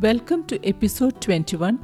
[0.00, 1.78] Welcome to episode 21,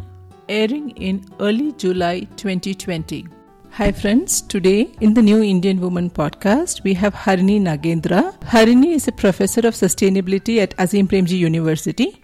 [0.48, 3.28] airing in early July 2020.
[3.70, 4.42] Hi, friends.
[4.42, 8.36] Today, in the New Indian Woman podcast, we have Harini Nagendra.
[8.40, 12.20] Harini is a professor of sustainability at Azim Premji University.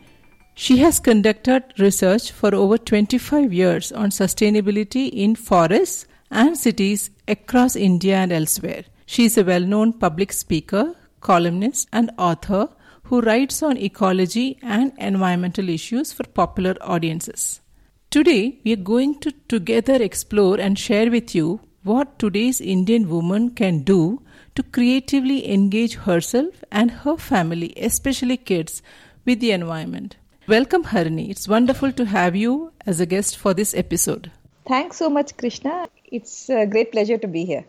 [0.57, 7.77] She has conducted research for over 25 years on sustainability in forests and cities across
[7.77, 8.83] India and elsewhere.
[9.07, 12.71] She is a well known public speaker, columnist, and author
[13.09, 17.61] who writes on ecology and environmental issues for popular audiences.
[18.11, 23.51] Today, we are going to together explore and share with you what today's Indian woman
[23.51, 24.23] can do
[24.57, 28.83] to creatively engage herself and her family, especially kids,
[29.25, 30.17] with the environment.
[30.49, 31.31] Welcome, Harini.
[31.31, 34.33] It's wonderful to have you as a guest for this episode.
[34.67, 35.89] Thanks so much, Krishna.
[36.05, 37.67] It's a great pleasure to be here.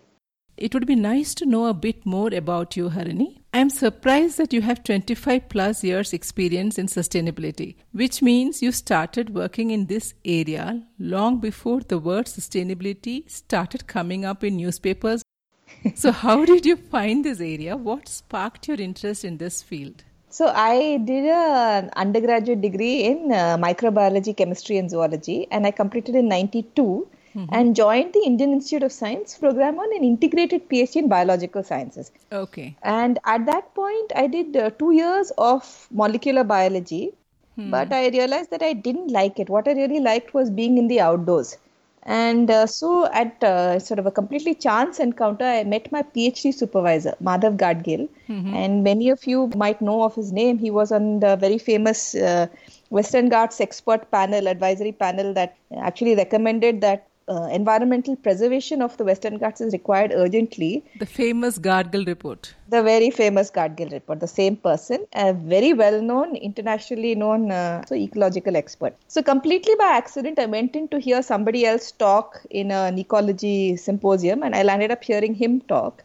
[0.58, 3.38] It would be nice to know a bit more about you, Harini.
[3.58, 8.72] I am surprised that you have 25 plus years experience in sustainability, which means you
[8.72, 15.24] started working in this area long before the word sustainability started coming up in newspapers.
[15.96, 17.76] so how did you find this area?
[17.76, 20.04] What sparked your interest in this field?
[20.30, 26.14] So I did an undergraduate degree in uh, microbiology, chemistry and zoology and I completed
[26.14, 27.08] in 92
[27.38, 27.54] mm-hmm.
[27.54, 32.12] and joined the Indian Institute of Science program on an integrated PhD in biological sciences.
[32.32, 32.76] Okay.
[32.82, 37.14] And at that point, I did uh, two years of molecular biology,
[37.56, 37.70] hmm.
[37.70, 39.50] but I realized that I didn't like it.
[39.50, 41.58] What I really liked was being in the outdoors.
[42.04, 46.54] And uh, so, at uh, sort of a completely chance encounter, I met my PhD
[46.54, 48.08] supervisor, Madhav Gadgil.
[48.30, 48.54] Mm-hmm.
[48.54, 50.58] And many of you might know of his name.
[50.58, 52.48] He was on the very famous uh,
[52.92, 59.04] Western Ghats expert panel, advisory panel, that actually recommended that uh, environmental preservation of the
[59.04, 60.84] Western Ghats is required urgently.
[61.00, 62.54] The famous Gadgil report.
[62.70, 64.20] The very famous Gadgil report.
[64.20, 68.96] The same person, a very well known, internationally known uh, so ecological expert.
[69.08, 73.76] So, completely by accident, I went in to hear somebody else talk in an ecology
[73.76, 76.04] symposium, and I landed up hearing him talk.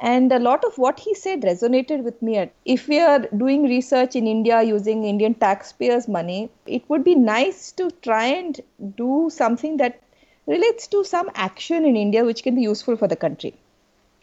[0.00, 2.48] And a lot of what he said resonated with me.
[2.64, 7.72] If we are doing research in India using Indian taxpayers' money, it would be nice
[7.72, 8.60] to try and
[8.96, 10.00] do something that
[10.48, 13.54] relates to some action in India which can be useful for the country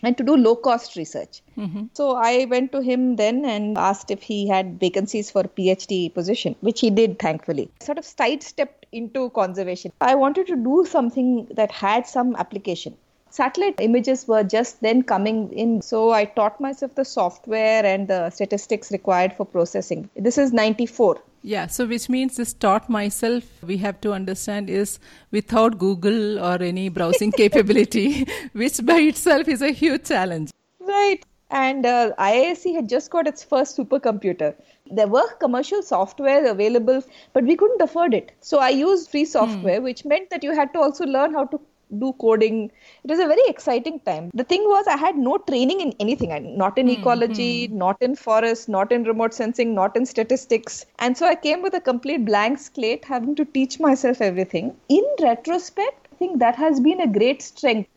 [0.03, 1.41] and to do low cost research.
[1.57, 1.85] Mm-hmm.
[1.93, 6.13] So I went to him then and asked if he had vacancies for a PhD
[6.13, 7.69] position, which he did thankfully.
[7.81, 9.91] Sort of sidestepped into conservation.
[10.01, 12.95] I wanted to do something that had some application.
[13.35, 18.29] Satellite images were just then coming in, so I taught myself the software and the
[18.29, 20.09] statistics required for processing.
[20.15, 21.21] This is 94.
[21.41, 24.99] Yeah, so which means this taught myself, we have to understand, is
[25.31, 30.51] without Google or any browsing capability, which by itself is a huge challenge.
[30.79, 31.25] Right.
[31.51, 34.55] And uh, IISc had just got its first supercomputer.
[34.89, 37.03] There were commercial software available,
[37.33, 38.31] but we couldn't afford it.
[38.39, 39.83] So I used free software, hmm.
[39.83, 41.59] which meant that you had to also learn how to
[41.99, 42.71] do coding.
[43.03, 44.31] It was a very exciting time.
[44.33, 46.31] The thing was, I had no training in anything.
[46.31, 47.01] I, Not in mm-hmm.
[47.01, 50.85] ecology, not in forest, not in remote sensing, not in statistics.
[50.99, 54.75] And so I came with a complete blank slate, having to teach myself everything.
[54.89, 57.89] In retrospect, I think that has been a great strength.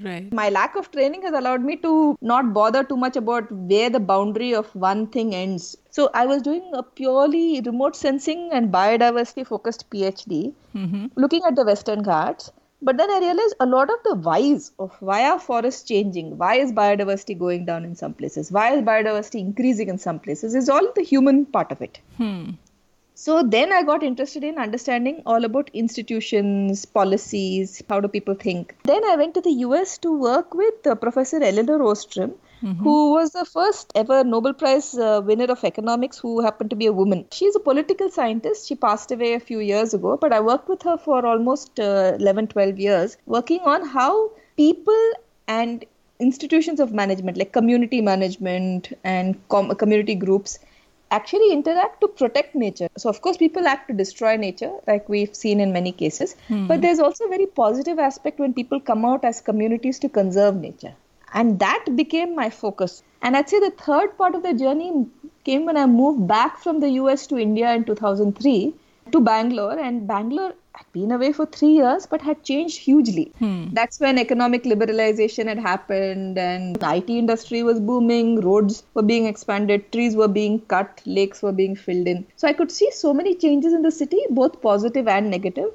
[0.00, 0.32] Right.
[0.32, 4.00] My lack of training has allowed me to not bother too much about where the
[4.00, 5.76] boundary of one thing ends.
[5.90, 11.06] So I was doing a purely remote sensing and biodiversity focused PhD, mm-hmm.
[11.16, 12.50] looking at the Western Ghats
[12.82, 16.56] but then I realized a lot of the whys of why are forests changing, why
[16.56, 20.68] is biodiversity going down in some places, why is biodiversity increasing in some places, is
[20.68, 22.00] all the human part of it.
[22.16, 22.50] Hmm.
[23.14, 28.74] So then I got interested in understanding all about institutions, policies, how do people think.
[28.84, 32.82] Then I went to the US to work with uh, Professor Elinor Ostrom, mm-hmm.
[32.82, 36.86] who was the first ever Nobel Prize uh, winner of economics who happened to be
[36.86, 37.26] a woman.
[37.32, 38.68] She's a political scientist.
[38.68, 42.16] She passed away a few years ago, but I worked with her for almost uh,
[42.18, 45.12] 11, 12 years, working on how people
[45.48, 45.84] and
[46.20, 50.58] institutions of management, like community management and com- community groups,
[51.10, 52.88] actually interact to protect nature.
[52.96, 56.36] So, of course, people act to destroy nature, like we've seen in many cases.
[56.48, 56.66] Hmm.
[56.66, 60.56] But there's also a very positive aspect when people come out as communities to conserve
[60.56, 60.94] nature.
[61.34, 63.02] And that became my focus.
[63.22, 65.06] And I'd say the third part of the journey
[65.44, 68.74] came when I moved back from the US to India in 2003
[69.12, 69.78] to Bangalore.
[69.78, 73.32] And Bangalore had been away for three years but had changed hugely.
[73.38, 73.66] Hmm.
[73.72, 79.26] That's when economic liberalization had happened and the IT industry was booming, roads were being
[79.26, 82.26] expanded, trees were being cut, lakes were being filled in.
[82.36, 85.72] So I could see so many changes in the city, both positive and negative.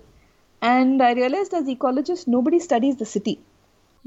[0.61, 3.39] And I realized as ecologist, nobody studies the city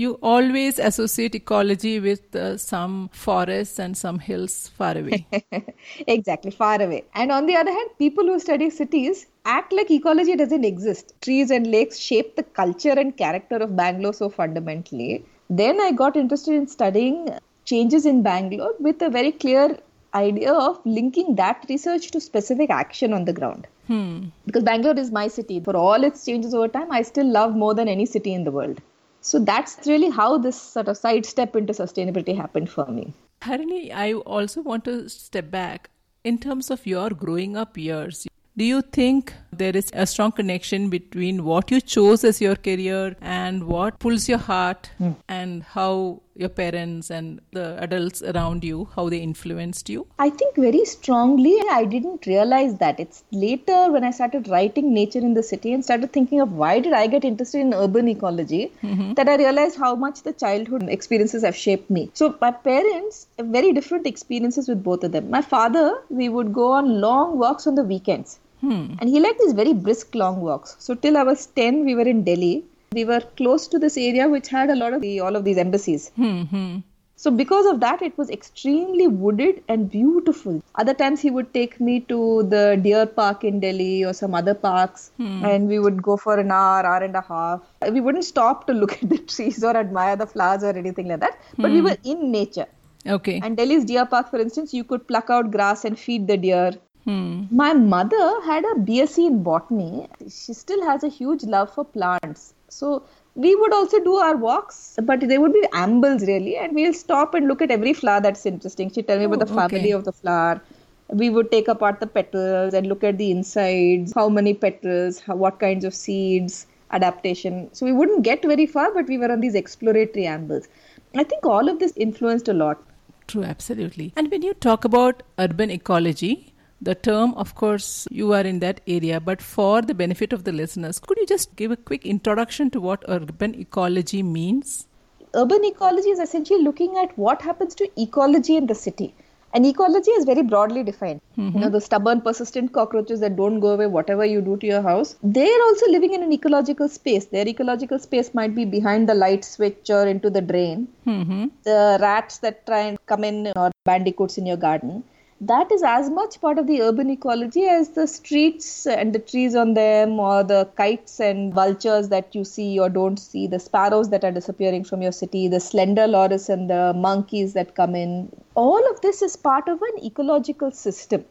[0.00, 5.26] You always associate ecology with uh, some forests and some hills far away.
[6.06, 7.05] exactly, far away.
[7.14, 11.12] And on the other hand, people who study cities act like ecology doesn't exist.
[11.20, 15.23] Trees and lakes shape the culture and character of Bangalore so fundamentally.
[15.50, 17.29] Then I got interested in studying
[17.67, 19.76] changes in Bangalore with a very clear
[20.14, 23.67] idea of linking that research to specific action on the ground.
[23.87, 24.29] Hmm.
[24.47, 25.61] Because Bangalore is my city.
[25.61, 28.50] For all its changes over time, I still love more than any city in the
[28.50, 28.81] world.
[29.21, 33.13] So that's really how this sort of sidestep into sustainability happened for me.
[33.43, 35.91] Harini, I also want to step back
[36.25, 38.27] in terms of your growing up years.
[38.57, 43.17] Do you think there is a strong connection between what you chose as your career
[43.21, 45.17] and what pulls your heart Mm.
[45.29, 50.07] and how your parents and the adults around you how they influenced you?
[50.19, 51.55] I think very strongly.
[51.71, 52.99] I didn't realize that.
[52.99, 56.81] It's later when I started writing Nature in the City and started thinking of why
[56.81, 58.73] did I get interested in urban ecology
[59.17, 62.11] that I realized how much the childhood experiences have shaped me.
[62.15, 65.31] So my parents, very different experiences with both of them.
[65.31, 68.39] My father, we would go on long walks on the weekends.
[68.61, 68.95] Hmm.
[68.99, 70.77] And he liked these very brisk long walks.
[70.79, 72.65] So till I was 10, we were in Delhi.
[72.93, 75.59] We were close to this area which had a lot of the, all of these
[75.59, 76.11] embassies.
[76.17, 76.43] Hmm.
[76.43, 76.79] hmm.
[77.15, 80.61] So because of that, it was extremely wooded and beautiful.
[80.75, 84.55] Other times he would take me to the deer park in Delhi or some other
[84.55, 87.61] parks, and we would go for an hour, hour and a half.
[87.93, 91.21] We wouldn't stop to look at the trees or admire the flowers or anything like
[91.21, 92.67] that, but we were in nature.
[93.07, 93.41] Okay.
[93.45, 96.73] And Delhi's deer park, for instance, you could pluck out grass and feed the deer.
[97.05, 97.45] Hmm.
[97.51, 100.09] My mother had a BSc in botany.
[100.23, 102.55] She still has a huge love for plants.
[102.71, 103.03] So
[103.35, 107.35] we would also do our walks, but they would be ambles really, and we'll stop
[107.35, 108.91] and look at every flower that's interesting.
[108.91, 109.91] She'd tell me about Oh, the family okay.
[109.93, 110.61] of the flower.
[111.09, 115.37] We would take apart the petals and look at the insides, how many petals, how,
[115.37, 117.69] what kinds of seeds, adaptation.
[117.73, 120.69] So we wouldn't get very far, but we were on these exploratory ambles.
[121.17, 122.81] I think all of this influenced a lot.
[123.27, 124.13] True, absolutely.
[124.17, 126.50] And when you talk about urban ecology,
[126.82, 130.53] the term, of course, you are in that area, but for the benefit of the
[130.53, 134.87] listeners, could you just give a quick introduction to what urban ecology means?
[135.35, 139.15] urban ecology is essentially looking at what happens to ecology in the city.
[139.53, 141.21] And ecology is very broadly defined.
[141.37, 144.81] You know, the stubborn, persistent cockroaches that don't go away, whatever you do to your
[144.81, 147.25] house, they're also living in an ecological space.
[147.25, 150.87] Their ecological space might be behind the light switch or into the drain.
[151.05, 151.47] Mm-hmm.
[151.65, 155.03] The rats that try and come in or bandicoots in your garden.
[155.43, 159.55] That is as much part of the urban ecology as the streets and the trees
[159.55, 164.11] on them, or the kites and vultures that you see or don't see, the sparrows
[164.11, 168.31] that are disappearing from your city, the slender loris and the monkeys that come in.
[168.55, 171.25] All of this is part of an ecological system.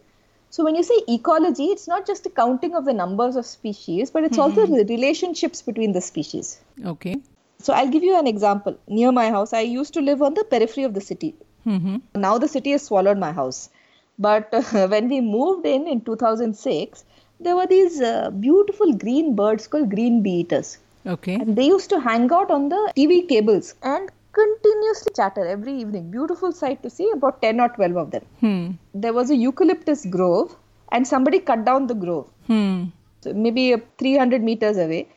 [0.50, 4.10] So when you say ecology, it's not just a counting of the numbers of species,
[4.10, 6.60] but it's hmm, also the relationships between the species.
[6.84, 7.18] Okay.
[7.60, 8.76] So I'll give you an example.
[8.88, 11.36] Near my house, I used to live on the periphery of the city.
[11.68, 11.98] Mm-hmm.
[12.16, 13.70] Now the city has swallowed my house.
[14.19, 17.06] But uh, when we moved in in 2006,
[17.39, 20.77] there were these uh, beautiful green birds called green bee eaters.
[21.06, 21.36] Okay.
[21.36, 26.12] And they used to hang out on the TV cables and continuously chatter every evening.
[26.12, 28.25] Beautiful sight to see, about 10 or 12 of them.
[28.42, 28.71] Hmm.
[28.94, 30.56] There was a eucalyptus grove,
[30.92, 32.30] and somebody cut down the grove.
[32.48, 32.86] Hmm.
[33.21, 35.07] So maybe uh, 300 meters away.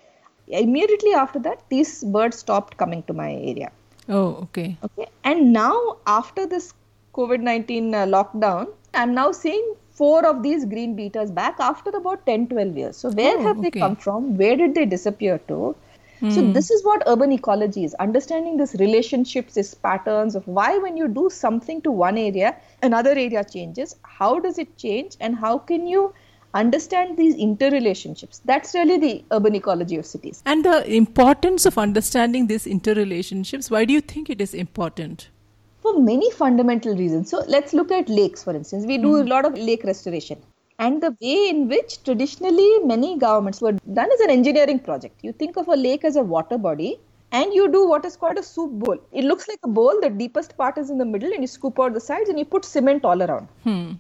[0.49, 3.71] Immediately after that, these birds stopped coming to my area.
[4.09, 4.77] Oh, okay.
[4.85, 5.07] Okay.
[5.25, 6.73] And now, after this
[7.15, 11.91] COVID 19 uh, lockdown, I'm now seeing four of these green bee eaters back after
[11.91, 12.97] about 10 12 years.
[12.97, 14.37] So, where Oh, have they come from?
[14.37, 15.75] Where did they disappear to?
[16.31, 20.97] So, this is what urban ecology is understanding these relationships, these patterns of why, when
[20.97, 23.97] you do something to one area, another area changes.
[24.05, 25.17] How does it change?
[25.19, 26.15] And how can you
[26.55, 28.41] understand these interrelationships?
[28.45, 30.45] That's really the urban ecology of cities.
[30.47, 35.29] And the importance of understanding these interrelationships, why do you think it is important?
[35.83, 37.29] For many fundamental reasons.
[37.31, 38.87] So let's look at lakes, for instance.
[38.87, 40.39] We do a lot of lake restoration.
[40.79, 45.21] And the way in which traditionally many governments were done is an engineering project.
[45.23, 46.99] You think of a lake as a water body
[47.31, 48.99] and you do what is called a soup bowl.
[49.13, 51.79] It looks like a bowl, the deepest part is in the middle, and you scoop
[51.81, 53.49] out the sides and you put cement all around.
[53.65, 53.93] Hmm.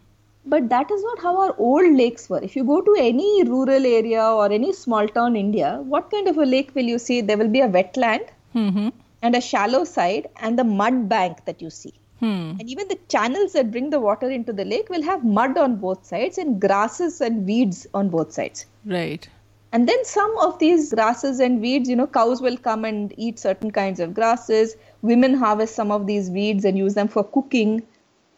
[0.44, 2.40] But that is not how our old lakes were.
[2.42, 6.28] If you go to any rural area or any small town in India, what kind
[6.28, 7.20] of a lake will you see?
[7.20, 8.88] There will be a wetland Mm-hmm.
[9.22, 11.94] And a shallow side and the mud bank that you see.
[12.18, 12.54] Hmm.
[12.60, 15.76] And even the channels that bring the water into the lake will have mud on
[15.76, 18.66] both sides and grasses and weeds on both sides.
[18.84, 19.28] Right.
[19.72, 23.38] And then some of these grasses and weeds, you know, cows will come and eat
[23.38, 24.76] certain kinds of grasses.
[25.00, 27.82] Women harvest some of these weeds and use them for cooking.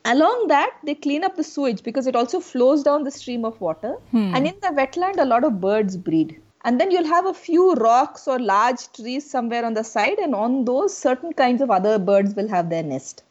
[0.04, 3.60] Along that, they clean up the sewage because it also flows down the stream of
[3.60, 3.96] water.
[4.12, 6.40] And in the wetland, a lot of birds breed.
[6.64, 10.34] And then you'll have a few rocks or large trees somewhere on the side and
[10.34, 13.22] on those certain kinds of other birds will have their nest.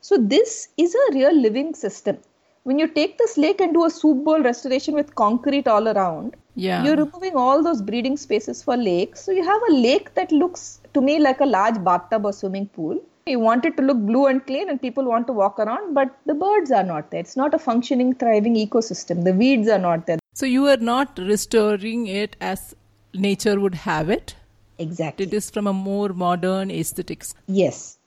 [0.00, 2.18] So this is a real living system.
[2.64, 6.36] When you take this lake and do a soup bowl restoration with concrete all around
[6.54, 6.84] Yeah.
[6.84, 9.24] you're removing all those breeding spaces for lakes.
[9.24, 12.66] So you have a lake that looks to me like a large bathtub or swimming
[12.68, 13.00] pool.
[13.26, 16.10] You want it to look blue and clean and people want to walk around but
[16.26, 17.20] the birds are not there.
[17.20, 19.24] It's not a functioning thriving ecosystem.
[19.24, 22.74] The weeds are not there So you are not restoring it as
[23.12, 24.34] nature would have it.
[24.78, 27.34] exactly It is from a more modern aesthetics.
[27.46, 27.98] Yes.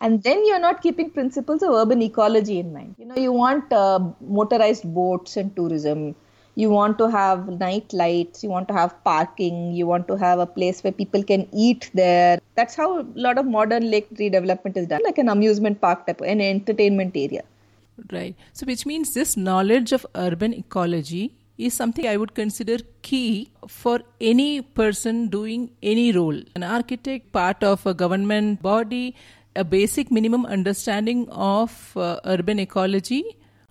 [0.00, 2.94] And then you're not keeping principles of urban ecology in mind.
[2.98, 6.14] You know, you want uh, motorized boats and tourism.
[6.54, 8.42] You want to have night lights.
[8.42, 9.72] You want to have parking.
[9.72, 12.40] You want to have a place where people can eat there.
[12.54, 16.22] That's how a lot of modern lake redevelopment is done, like an amusement park type,
[16.22, 17.42] an entertainment area.
[18.10, 18.34] Right.
[18.54, 24.00] So, which means this knowledge of urban ecology is something I would consider key for
[24.20, 26.40] any person doing any role.
[26.54, 29.14] An architect, part of a government body,
[29.56, 33.24] a basic minimum understanding of uh, urban ecology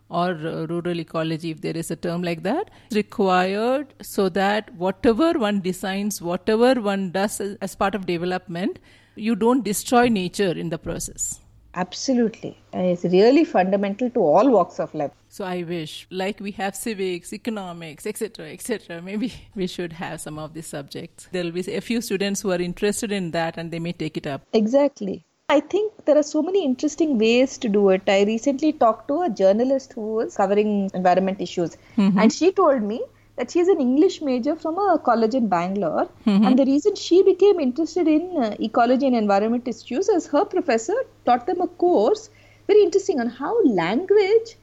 [0.10, 5.34] or uh, rural ecology, if there is a term like that, required so that whatever
[5.34, 8.80] one designs, whatever one does as part of development,
[9.16, 11.40] you don't destroy nature in the process.
[11.75, 12.58] Absolutely.
[12.72, 15.12] And it's really fundamental to all walks of life.
[15.27, 19.01] So I wish, like we have civics, economics, etc., etc.
[19.01, 21.27] Maybe we should have some of these subjects.
[21.32, 24.18] There will be a few students who are interested in that, and they may take
[24.18, 24.44] it up.
[24.53, 25.25] Exactly.
[25.50, 28.03] I think there are so many interesting ways to do it.
[28.08, 32.18] I recently talked to a journalist who was covering environment issues, mm-hmm.
[32.18, 33.01] and she told me
[33.36, 36.08] that she's an English major from a college in Bangalore.
[36.46, 40.96] And the reason she became interested in uh, ecology and environment issues is her professor
[41.25, 42.30] taught them a course
[42.68, 44.56] very interesting on how language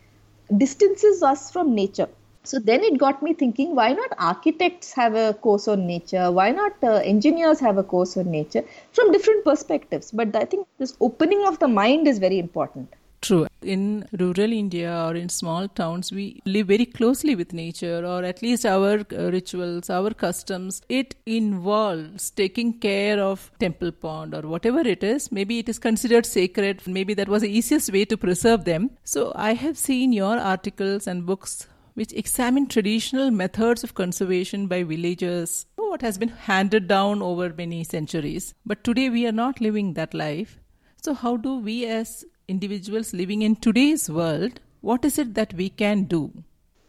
[0.56, 2.08] distances us from nature.
[2.42, 6.32] So then it got me thinking why not architects have a course on nature?
[6.32, 10.10] Why not uh, engineers have a course on nature from different perspectives?
[10.10, 12.94] But I think this opening of the mind is very important.
[13.22, 13.46] True.
[13.60, 18.40] In rural India or in small towns, we live very closely with nature, or at
[18.40, 20.80] least our uh, rituals, our customs.
[20.88, 25.30] It involves taking care of temple pond or whatever it is.
[25.30, 26.86] Maybe it is considered sacred.
[26.86, 28.90] Maybe that was the easiest way to preserve them.
[29.04, 34.82] So I have seen your articles and books which examine traditional methods of conservation by
[34.82, 38.54] villagers, what has been handed down over many centuries.
[38.64, 40.58] But today we are not living that life.
[41.02, 45.68] So, how do we as individuals living in today's world, what is it that we
[45.82, 46.22] can do?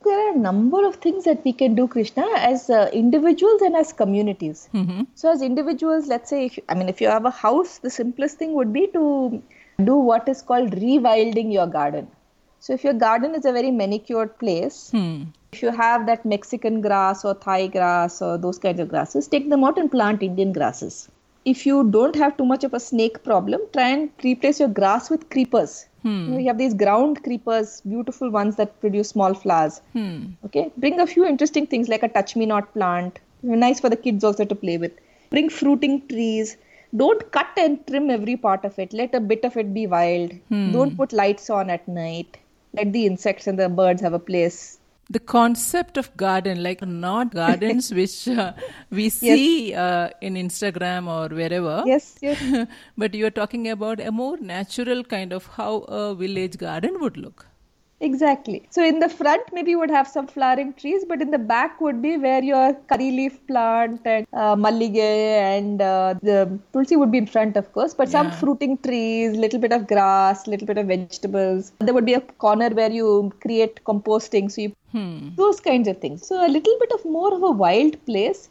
[0.03, 3.75] There are a number of things that we can do, Krishna, as uh, individuals and
[3.75, 4.67] as communities.
[5.13, 8.39] So, as individuals, let's say, if, I mean, if you have a house, the simplest
[8.39, 9.43] thing would be to
[9.91, 12.07] do what is called rewilding your garden.
[12.59, 15.23] So, if your garden is a very manicured place, Hmm.
[15.53, 19.49] if you have that Mexican grass or Thai grass or those kinds of grasses, take
[19.53, 20.99] them out and plant Indian grasses.
[21.43, 25.09] If you don't have too much of a snake problem, try and replace your grass
[25.09, 25.87] with creepers.
[26.25, 29.81] You, know, you have these ground creepers, beautiful ones that produce small flowers.
[29.93, 30.25] Hmm.
[30.45, 33.95] Okay, bring a few interesting things like a touch me not plant, nice for the
[33.95, 34.91] kids also to play with.
[35.29, 36.57] Bring fruiting trees.
[36.95, 38.93] Don't cut and trim every part of it.
[38.93, 40.33] Let a bit of it be wild.
[40.73, 42.37] Don't put lights on at night.
[42.73, 44.79] Let the insects and the birds have a place.
[45.13, 48.53] The concept of garden, like not gardens which uh,
[48.89, 51.83] we see uh, in Instagram or wherever.
[51.85, 52.67] Yes, yes.
[52.97, 57.17] but you are talking about a more natural kind of how a village garden would
[57.17, 57.47] look.
[58.01, 58.67] Exactly.
[58.71, 61.79] So in the front, maybe you would have some flowering trees, but in the back
[61.79, 67.11] would be where your curry leaf plant and uh, mallige and uh, the tulsi would
[67.11, 70.79] be in front, of course, but some fruiting trees, little bit of grass, little bit
[70.79, 71.73] of vegetables.
[71.79, 75.29] There would be a corner where you create composting, so you Hmm.
[75.37, 76.27] those kinds of things.
[76.27, 78.49] So a little bit of more of a wild place.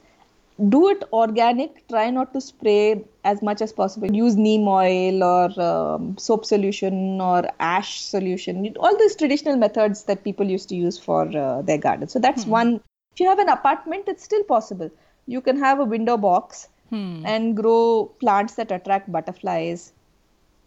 [0.69, 1.87] Do it organic.
[1.89, 4.11] Try not to spray as much as possible.
[4.13, 8.75] Use neem oil or um, soap solution or ash solution.
[8.79, 12.09] All these traditional methods that people used to use for uh, their garden.
[12.09, 12.81] So that's one.
[13.15, 14.91] If you have an apartment, it's still possible.
[15.27, 17.25] You can have a window box Hmm.
[17.25, 19.93] and grow plants that attract butterflies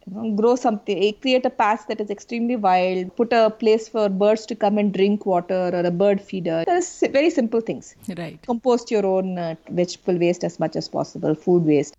[0.06, 3.88] you know, grow something eh, create a patch that is extremely wild put a place
[3.88, 7.94] for birds to come and drink water or a bird feeder there's very simple things
[8.16, 8.38] Right.
[8.46, 11.94] compost your own uh, vegetable waste as much as possible food waste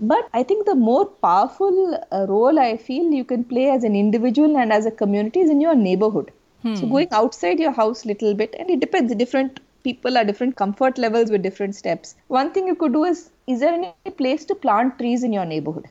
[0.00, 3.94] but i think the more powerful uh, role i feel you can play as an
[3.94, 6.32] individual and as a community is in your neighborhood.
[6.72, 9.14] So going outside your house a little bit and it depends.
[9.14, 10.56] Different people are different.
[10.56, 12.14] Comfort levels with different steps.
[12.28, 15.44] One thing you could do is is there any place to plant trees in your
[15.44, 15.86] neighborhood?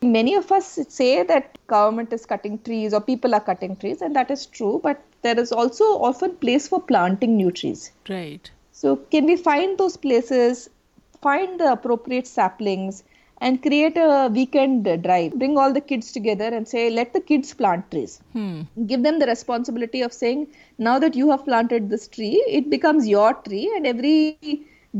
[0.00, 4.16] Many of us say that government is cutting trees or people are cutting trees and
[4.16, 7.92] that is true but there is also often place for planting new trees.
[8.08, 8.50] Right.
[8.72, 10.70] So, can we find those places,
[11.20, 13.04] find the appropriate saplings,
[13.44, 15.32] and create a weekend drive?
[15.40, 18.20] Bring all the kids together and say, let the kids plant trees.
[18.32, 18.62] Hmm.
[18.90, 20.46] Give them the responsibility of saying,
[20.78, 24.38] now that you have planted this tree, it becomes your tree, and every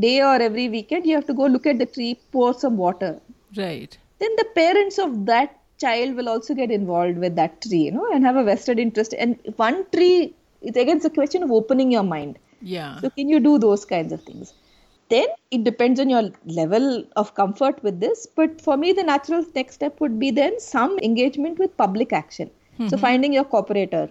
[0.05, 3.13] day or every weekend you have to go look at the tree, pour some water.
[3.57, 3.97] Right.
[4.19, 8.07] Then the parents of that child will also get involved with that tree, you know,
[8.13, 9.13] and have a vested interest.
[9.17, 12.37] And one tree, it's again it's a question of opening your mind.
[12.61, 12.99] Yeah.
[13.01, 14.53] So can you do those kinds of things?
[15.09, 18.27] Then it depends on your level of comfort with this.
[18.35, 22.49] But for me, the natural next step would be then some engagement with public action.
[22.77, 22.97] So mm-hmm.
[22.97, 24.09] finding your corporator,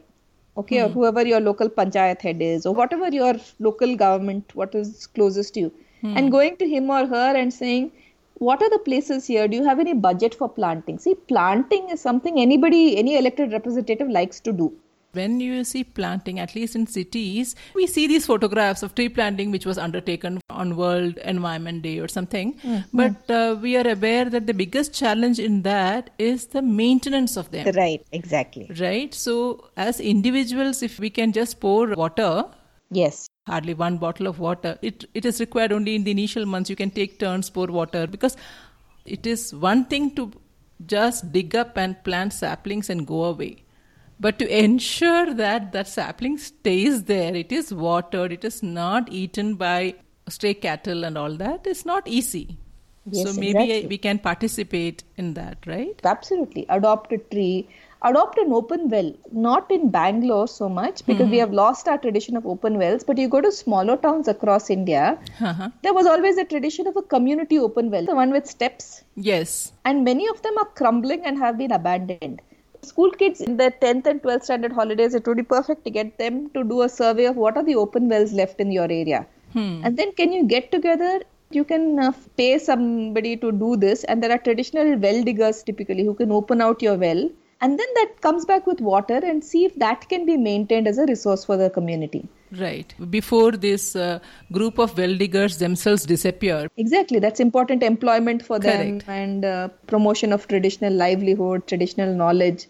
[0.57, 0.95] okay, or mm-hmm.
[0.95, 5.61] whoever your local panchayat head is, or whatever your local government, what is closest to
[5.61, 6.17] you, mm-hmm.
[6.17, 7.93] and going to him or her and saying,
[8.39, 9.47] what are the places here?
[9.49, 10.99] Do you have any budget for planting?
[10.99, 14.73] See, planting is something anybody, any elected representative likes to do.
[15.15, 19.51] When you see planting, at least in cities, we see these photographs of tree planting
[19.51, 22.59] which was undertaken on World Environment Day or something.
[22.93, 27.51] But uh, we are aware that the biggest challenge in that is the maintenance of
[27.51, 27.73] them.
[27.75, 28.71] Right, exactly.
[28.81, 29.15] Right?
[29.15, 32.45] So, as individuals, if we can just pour water,
[32.91, 33.29] Yes.
[33.47, 36.71] hardly one bottle of water, it, it is required only in the initial months.
[36.71, 38.37] You can take turns, pour water because
[39.05, 40.31] it is one thing to
[40.87, 43.64] just dig up and plant saplings and go away.
[44.21, 49.57] But to ensure that that sapling stays there, it is watered, it is not eaten
[49.57, 49.95] by
[50.29, 52.59] stray cattle and all that, it's not easy.
[53.11, 53.87] Yes, so maybe exactly.
[53.89, 56.01] we can participate in that, right?
[56.05, 56.65] Absolutely.
[56.71, 57.69] Adopt a tree.
[58.03, 59.13] Adopt an open well.
[59.33, 63.05] Not in Bangalore so much because we have lost our tradition of open wells.
[63.05, 65.69] But you go to smaller towns across India, Uh-huh.
[65.83, 69.05] there was always a tradition of a community open well, the one with steps.
[69.17, 69.73] Yes.
[69.85, 72.41] And many of them are crumbling and have been abandoned.
[72.85, 76.19] School kids in their 10th and 12th standard holidays, it would be perfect to get
[76.19, 79.27] them to do a survey of what are the open wells left in your area.
[79.55, 81.21] And then can you get together?
[81.51, 86.05] You can uh, pay somebody to do this, and there are traditional well diggers typically
[86.05, 87.31] who can open out your well.
[87.61, 90.99] And then that comes back with water and see if that can be maintained as
[90.99, 92.29] a resource for the community.
[92.59, 92.93] Right.
[93.11, 94.19] Before this uh,
[94.53, 99.09] group of well diggers themselves disappear, Exactly, that's important employment for them Correct.
[99.09, 102.67] and uh, promotion of traditional livelihood, traditional knowledge.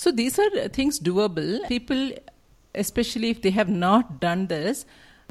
[0.00, 1.54] So these are things doable.
[1.68, 2.02] People,
[2.74, 4.86] especially if they have not done this,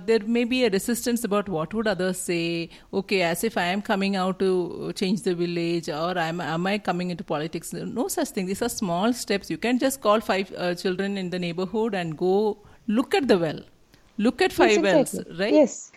[0.09, 2.69] there may be a resistance about what would others say.
[2.99, 6.77] Okay, as if I am coming out to change the village, or am am I
[6.89, 7.73] coming into politics?
[7.73, 8.45] No such thing.
[8.51, 9.49] These are small steps.
[9.55, 12.33] You can just call five uh, children in the neighborhood and go
[12.99, 13.59] look at the well.
[14.29, 15.39] Look at five Yes, wells, exactly.
[15.45, 15.53] right?
[15.61, 15.91] Yes.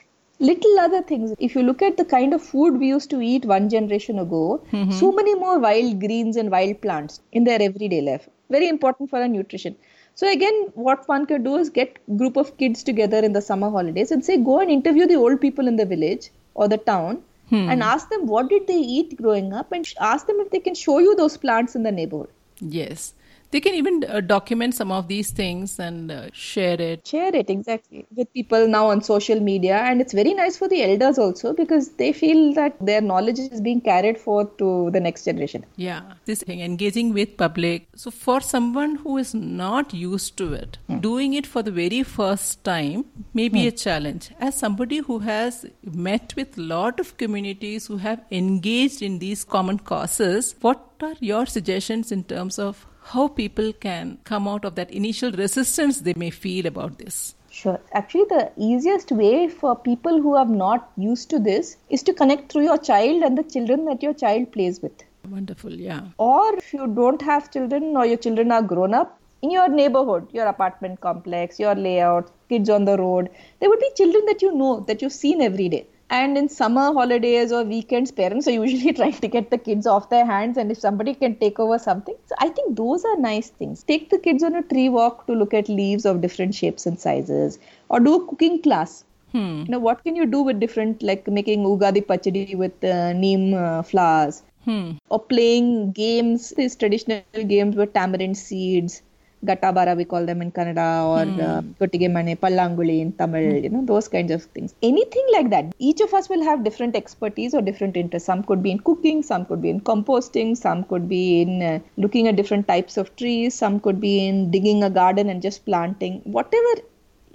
[0.51, 1.33] Little other things.
[1.39, 4.45] If you look at the kind of food we used to eat one generation ago,
[4.73, 4.93] Mm-hmm.
[5.05, 8.29] so many more wild greens and wild plants in their everyday life.
[8.55, 9.77] Very important for our nutrition.
[10.21, 13.71] So again, what one could do is get group of kids together in the summer
[13.77, 17.23] holidays and say, go and interview the old people in the village or the town
[17.53, 17.69] Hmm.
[17.73, 20.77] and ask them what did they eat growing up and ask them if they can
[20.83, 22.31] show you those plants in the neighborhood.
[22.77, 23.13] Yes.
[23.53, 27.07] They can even uh, document some of these things and uh, share it.
[27.07, 30.83] share it exactly with people now on social media and it's very nice for the
[30.83, 35.25] elders also because they feel that their knowledge is being carried forth to the next
[35.27, 37.89] generation Yeah, this thing, engaging with public.
[37.95, 42.65] So, for someone who is not used to it, doing it for the very first
[42.65, 44.31] time may be a challenge.
[44.41, 49.79] As somebody who has met with lot of communities who have engaged in these common
[49.79, 54.91] causes, what are your suggestions in terms of how people can come out of that
[54.91, 57.35] initial resistance they may feel about this?
[57.51, 62.15] sure actually the easiest way for people who are not used to this is to
[62.21, 66.07] connect through your child and the children that your child plays with Wonderful, yeah.
[66.19, 70.27] or if you don't have children or your children are grown up in your neighborhood
[70.33, 73.29] your apartment complex your layout kids on the road
[73.61, 76.87] there would be children that you know that you've seen every day and in summer
[76.97, 80.59] holidays or weekends parents are usually trying to get the kids off their hands.
[80.59, 83.83] And if somebody can take over something so i think those are nice things.
[83.93, 87.01] Take the kids on a tree walk to look at leaves of different shapes and
[87.01, 89.05] sizes or do a cooking class.
[89.33, 89.61] Hmm.
[89.67, 93.55] you know what can you do with different like making ugadi pachadi with uh, neem
[93.55, 94.43] uh, flowers?
[94.67, 94.91] Hmm.
[95.09, 99.03] or playing games, these traditional games with tamarind seeds,
[99.45, 103.85] gattabara we call them in Kannada, or uh, kottige mane, pallanguli in Tamil, you know,
[103.85, 104.75] those kinds of things.
[104.83, 105.73] Anything like that.
[105.79, 108.27] Each of us will have different expertise or different interests.
[108.27, 111.79] Some could be in cooking, some could be in composting, some could be in uh,
[111.97, 115.65] looking at different types of trees, some could be in digging a garden and just
[115.65, 116.21] planting.
[116.25, 116.83] Whatever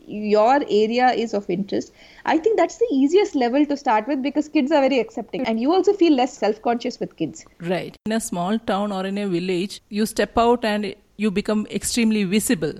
[0.07, 1.91] your area is of interest
[2.25, 5.59] i think that's the easiest level to start with because kids are very accepting and
[5.59, 7.97] you also feel less self-conscious with kids Right.
[8.05, 12.23] In a small town or in a village, you step out and you become extremely
[12.23, 12.73] visible.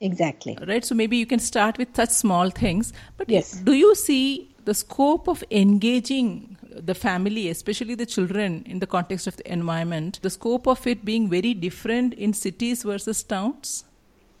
[0.00, 0.56] Exactly.
[0.66, 0.84] Right?
[0.84, 2.92] So maybe you can start with such small things.
[3.18, 3.52] But Yes.
[3.52, 9.26] do you see the scope of engaging the family, especially the children, in the context
[9.26, 13.84] of the environment, the scope of it being very different in cities versus towns?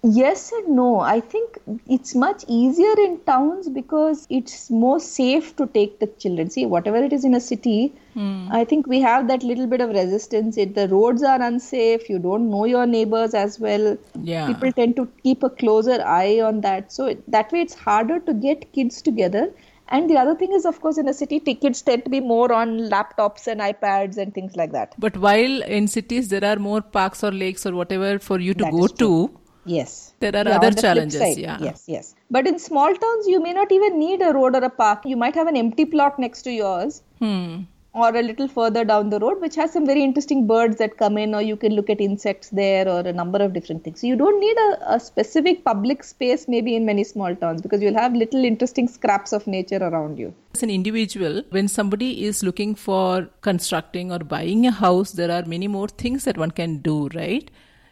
[0.02, 1.00] Yes and no.
[1.00, 6.48] I think it's much easier in towns because it's more safe to take the children.
[6.48, 8.48] See, whatever it is in a city, hmm.
[8.50, 10.56] I think we have that little bit of resistance.
[10.56, 12.08] It, the roads are unsafe.
[12.08, 13.98] You don't know your neighbors as well.
[14.22, 14.46] Yeah.
[14.46, 16.90] People tend to keep a closer eye on that.
[16.92, 19.52] So it, that way, it's harder to get kids together.
[19.92, 22.20] And the other thing is, of course, in a city, t- kids tend to be
[22.20, 24.94] more on laptops and iPads and things like that.
[24.98, 28.64] But while in cities there are more parks or lakes or whatever for you to
[28.64, 30.14] That go to, Yes.
[30.20, 31.58] There are Yeah, other on the flip challenges, yeah.
[31.60, 32.14] Yes, yes.
[32.30, 35.04] But in small towns, you may not even need a road or a park.
[35.04, 39.10] You might have an empty plot next to yours hmm, or a little further down
[39.10, 41.90] the road, which has some very interesting birds that come in, or you can look
[41.90, 44.00] at insects there or a number of different things.
[44.00, 47.82] So you don't need a, a specific public space maybe in many small towns because
[47.82, 50.34] you'll have little interesting scraps of nature around you.
[50.54, 55.44] as an individual, when somebody is looking for constructing or buying a house, there are
[55.44, 57.50] many more things that one can do, right?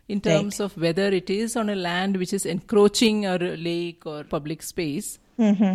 [0.08, 4.06] In terms of whether it is on a land which is encroaching or a lake
[4.06, 5.18] or public space,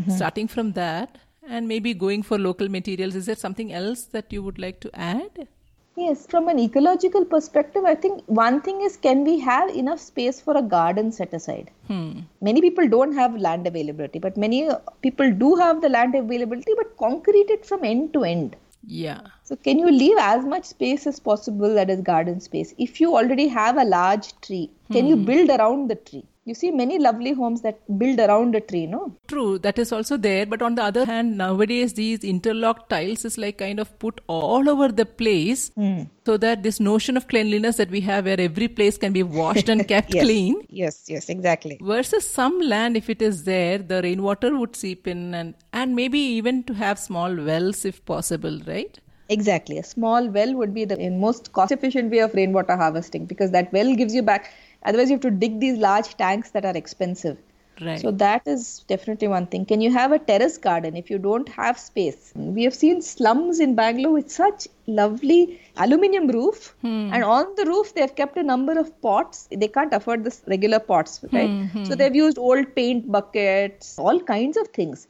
[0.08, 4.41] starting from that and maybe going for local materials, is there something else that you
[4.41, 5.48] would like to add?
[5.96, 10.41] Yes, from an ecological perspective, I think one thing is can we have enough space
[10.41, 11.69] for a garden set aside?
[11.88, 12.22] Hmm.
[12.41, 14.67] Many people don't have land availability, but many
[15.04, 18.56] people do have the land availability, but concrete it from end to end.
[18.86, 19.22] Yeah.
[19.43, 22.74] So, can you leave as much space as possible that is garden space?
[22.78, 25.26] If you already have a large tree, can you hmm.
[25.26, 26.26] build around the tree?
[26.45, 29.15] You see many lovely homes that build around a tree, no?
[29.27, 30.45] True, that is also there.
[30.45, 34.67] But on the other hand, nowadays these interlocked tiles is like kind of put all
[34.69, 36.01] over the place hmm.
[36.25, 39.69] so that this notion of cleanliness that we have where every place can be washed
[39.69, 40.23] and kept Yes.
[40.25, 41.77] clean Yes, yes, exactly.
[41.82, 46.19] versus some land if it is there the rainwater would seep in and and maybe
[46.19, 49.77] even to have small wells if possible right Exactly.
[49.77, 53.71] A small well would be the most cost efficient way of rainwater harvesting because that
[53.71, 54.51] well gives you back.
[54.86, 57.38] Otherwise, you have to dig these large tanks that are expensive.
[57.82, 59.65] right So that is definitely one thing.
[59.65, 62.32] Can you have a terrace garden if you don't have space?
[62.36, 67.10] We have seen slums in Bangalore with such lovely aluminium roof, hmm.
[67.13, 69.48] and on the roof they have kept a number of pots.
[69.63, 71.50] They can't afford this regular pots, right?
[71.50, 71.84] Hmm, hmm.
[71.86, 75.08] So they've used old paint buckets, all kinds of things,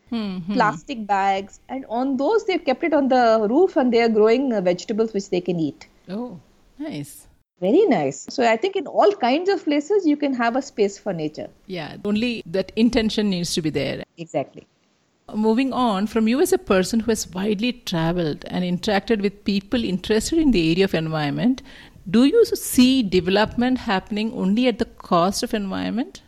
[0.54, 4.50] plastic bags, and on those they've kept it on the roof, and they are growing
[4.72, 5.88] vegetables which they can eat.
[6.10, 6.40] oh
[6.80, 7.28] nice
[7.62, 8.26] Very nice.
[8.30, 11.50] So I think in all kinds of places you can have a space for nature.
[11.68, 14.68] yeah only that intention needs to be there Exactly.
[15.34, 19.84] Moving on, from you as a person who has widely traveled and interacted with people
[19.84, 21.62] interested in the area of environment,
[22.10, 26.22] do you see development happening only at the cost of environment?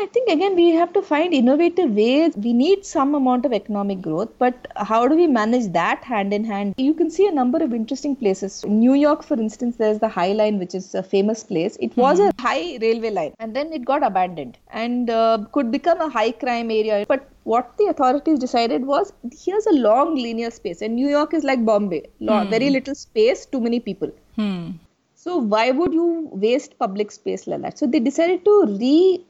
[0.00, 2.34] I think again we have to find innovative ways.
[2.36, 6.44] We need some amount of economic growth, but how do we manage that hand in
[6.44, 6.74] hand?
[6.76, 8.62] You can see a number of interesting places.
[8.62, 11.76] In New York, for instance, there's the High Line, which is a famous place.
[11.80, 16.00] It was a high railway line, and then it got abandoned and uh, could become
[16.00, 17.04] a high crime area.
[17.08, 19.12] But what the authorities decided was
[19.44, 23.46] here's a long linear space, and New York is like Bombay, Lo- very little space,
[23.46, 24.12] too many people.
[24.36, 24.70] Hmm.
[25.16, 27.78] So why would you waste public space like that?
[27.78, 29.24] So they decided to re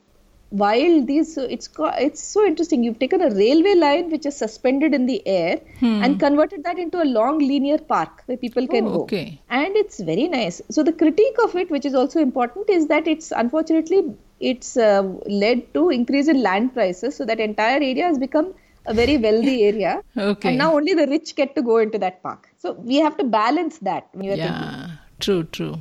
[0.50, 2.82] wild these it's it's so interesting.
[2.82, 7.02] You've taken a railway line which is suspended in the air and converted that into
[7.02, 9.18] a long linear park where people can Oh, go.
[9.50, 10.62] and it's very nice.
[10.70, 15.02] So the critique of it which is also important is that it's unfortunately it's uh,
[15.26, 17.16] led to increase in land prices.
[17.16, 18.54] So that entire area has become
[18.86, 20.00] a very wealthy area.
[20.16, 20.48] Okay.
[20.50, 22.48] and now only the rich get to go into that park.
[22.56, 25.76] So we have to balance that you're thinking Yeah, true, true.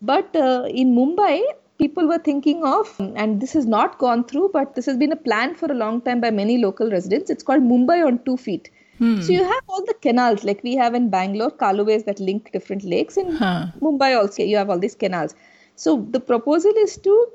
[0.00, 1.42] but uh, in Mumbai,
[1.78, 5.16] people were thinking of, and this has not gone through, but this has been a
[5.16, 7.30] plan for a long time by many local residents.
[7.30, 8.70] It's called Mumbai on two feet.
[8.98, 9.20] Hmm.
[9.20, 12.84] So you have all the canals like we have in Bangalore, Kaluways that link different
[12.84, 13.16] lakes.
[13.16, 13.66] In Huh.
[13.80, 15.34] Mumbai also, you have all these canals.
[15.74, 17.28] So the proposal is to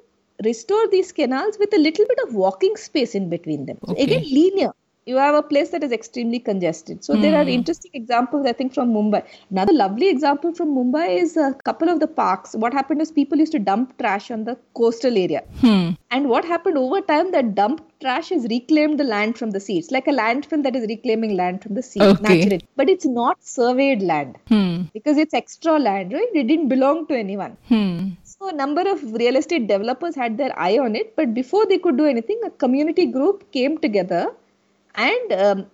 [0.43, 3.77] restore these canals with a little bit of walking space in between them.
[3.85, 4.03] So Okay.
[4.03, 4.71] again, linear.
[5.07, 7.03] You have a place that is extremely congested.
[7.03, 9.25] So there are interesting examples, I think, from Mumbai.
[9.49, 12.53] Another lovely example from Mumbai is a couple of the parks.
[12.53, 15.41] What happened is people used to dump trash on the coastal area.
[15.59, 15.91] Hmm.
[16.11, 19.79] And what happened over time, that dumped trash has reclaimed the land from the sea.
[19.79, 22.21] It's like a landfill that is reclaiming land from the sea Okay.
[22.21, 22.61] naturally.
[22.75, 24.83] But it's not surveyed land Hmm.
[24.93, 26.29] because it's extra land, right?
[26.35, 27.57] It didn't belong to anyone.
[27.69, 28.09] Hmm.
[28.23, 31.79] So a number of real estate developers had their eye on it, but before they
[31.79, 34.31] could do anything, a community group came together
[34.95, 35.65] and um,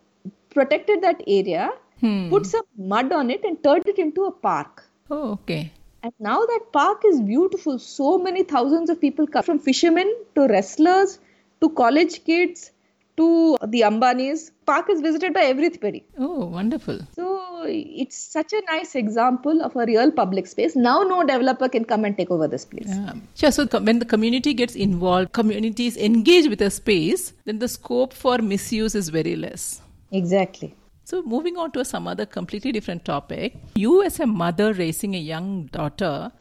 [0.49, 2.29] protected that area, Hmm.
[2.29, 4.83] put some mud on it, and turned it into a park.
[5.09, 5.71] Oh, okay.
[6.03, 7.79] And now that park is beautiful.
[7.79, 11.17] So many thousands of people come from fishermen to wrestlers
[11.61, 12.71] to college kids
[13.17, 14.51] to the Ambanis.
[14.67, 16.05] Park is visited by everybody.
[16.19, 16.99] Oh, wonderful.
[17.15, 17.36] So
[17.67, 20.75] it's such a nice example of a real public space.
[20.75, 22.87] Now no developer can come and take over this place.
[22.87, 23.13] Yeah.
[23.35, 23.51] Sure.
[23.51, 28.39] So when the community gets involved, communities engage with a space, then the scope for
[28.39, 29.81] misuse is very less.
[30.11, 30.75] Exactly.
[31.03, 35.17] So, moving on to some other completely different topic, you as a mother raising a
[35.17, 36.33] young daughter,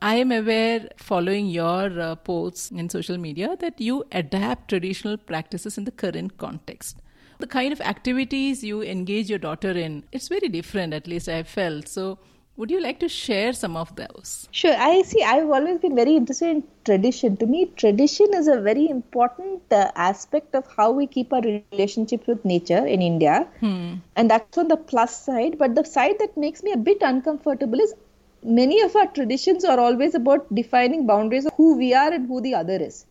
[0.00, 5.76] I am aware, following your uh, posts in social media, that you adapt traditional practices
[5.76, 7.02] in the current context.
[7.38, 11.42] The kind of activities you engage your daughter in, it's very different, at least I
[11.42, 11.88] felt.
[11.88, 12.18] So,
[12.56, 14.48] would you like to share some of those?
[14.50, 14.74] Sure.
[14.74, 15.22] I see.
[15.22, 17.36] I've always been very interested in tradition.
[17.36, 22.26] To me, tradition is a very important uh, aspect of how we keep our relationship
[22.26, 23.46] with nature in India.
[24.16, 25.58] And that's on the plus side.
[25.58, 27.92] But the side that makes me a bit uncomfortable is
[28.42, 32.40] many of our traditions are always about defining boundaries of who we are and who
[32.40, 33.04] the other is.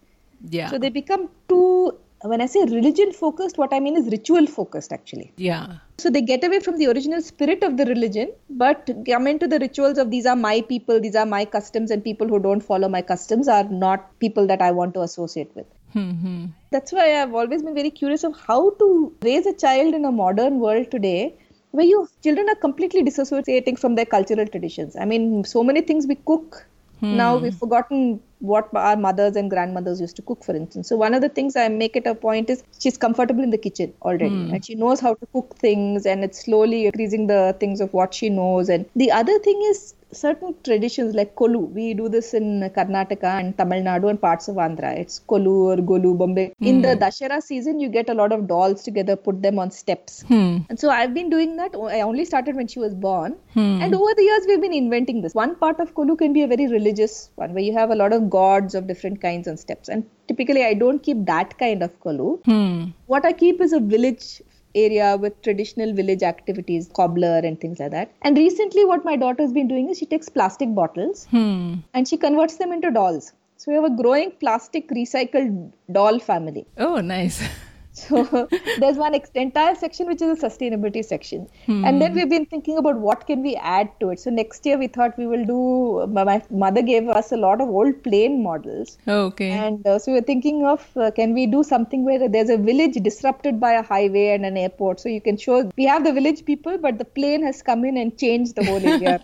[0.49, 0.71] Yeah.
[0.71, 4.91] So they become too, when I say religion focused, what I mean is ritual focused
[4.91, 5.33] actually.
[5.37, 5.77] yeah.
[5.97, 9.59] So they get away from the original spirit of the religion, but come into the
[9.59, 12.89] rituals of these are my people, these are my customs, and people who don't follow
[12.89, 15.65] my customs are not people that I want to associate with.
[15.93, 20.03] hmm That's why I've always been very curious of how to raise a child in
[20.03, 21.35] a modern world today
[21.71, 24.95] where you children are completely disassociating from their cultural traditions.
[24.99, 26.65] I mean, so many things we cook
[27.01, 30.89] now we've forgotten what our mothers and grandmothers used to cook, for instance.
[30.89, 33.57] So one of the things I make it a point is she's comfortable in the
[33.57, 34.53] kitchen already, hmm.
[34.53, 38.13] and she knows how to cook things, and it's slowly increasing the things of what
[38.13, 38.69] she knows.
[38.69, 41.61] And the other thing is certain traditions like kolu.
[41.79, 44.97] We do this in Karnataka and Tamil Nadu and parts of Andhra.
[44.97, 46.53] It's kolu or golu, Bombay.
[46.61, 50.23] In the Dashera season, you get a lot of dolls together, put them on steps.
[50.23, 50.57] Hmm.
[50.69, 51.75] And so I've been doing that.
[51.75, 53.35] I only started when she was born.
[53.55, 55.33] And over the years, we've been inventing this.
[55.33, 58.13] One part of Kolu can be a very religious one where you have a lot
[58.13, 59.89] of gods of different kinds and steps.
[59.89, 62.43] And typically, I don't keep that kind of Kolu.
[62.45, 62.91] Hmm.
[63.07, 64.41] What I keep is a village
[64.75, 68.11] area with traditional village activities, cobbler and things like that.
[68.23, 71.75] And recently, what my daughter's been doing is she takes plastic bottles Hmm.
[71.93, 73.33] and she converts them into dolls.
[73.57, 76.65] So we have a growing plastic recycled doll family.
[76.77, 77.41] Oh, nice.
[77.95, 78.47] So
[78.79, 82.77] there's one ex- entire section which is a sustainability section, and then we've been thinking
[82.77, 84.19] about what can we add to it.
[84.19, 86.05] So next year we thought we will do.
[86.07, 89.49] My mother gave us a lot of old plane models, okay.
[89.51, 92.57] and uh, so we were thinking of uh, can we do something where there's a
[92.57, 96.13] village disrupted by a highway and an airport, so you can show we have the
[96.13, 99.21] village people, but the plane has come in and changed the whole area.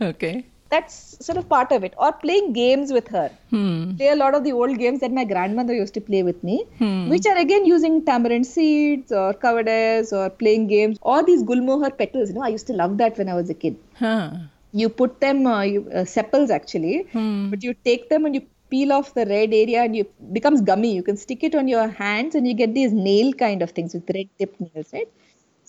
[0.00, 0.44] okay.
[0.72, 0.94] That's
[1.26, 3.96] sort of part of it, or playing games with her Hmm.
[3.96, 6.54] play a lot of the old games that my grandmother used to play with me,
[7.12, 12.30] which are again using tamarind seeds or kavades or playing games or these gulmohar petals.
[12.30, 13.76] You know, I used to love that when I was a kid.
[13.98, 14.30] Huh.
[14.82, 16.94] You put them, uh, you, uh, sepals actually,
[17.50, 18.42] but you take them and you
[18.74, 20.06] peel off the red area and you
[20.38, 20.94] becomes gummy.
[20.94, 23.92] You can stick it on your hands and you get these nail kind of things
[23.98, 25.10] with red tipped nails, right?